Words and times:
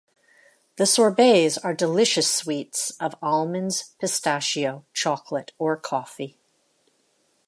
The 0.77 0.87
sorbets 0.87 1.59
are 1.59 1.75
delicious 1.75 2.27
sweets 2.27 2.89
of 2.99 3.13
almonds, 3.21 3.93
pistachio, 3.99 4.83
chocolate, 4.95 5.51
or 5.59 5.77
coffee. 5.77 6.39